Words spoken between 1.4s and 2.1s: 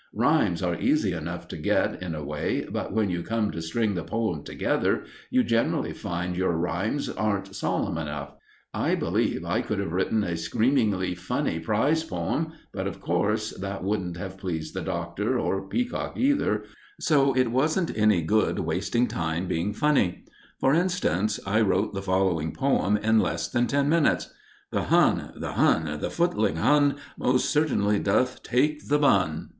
to get,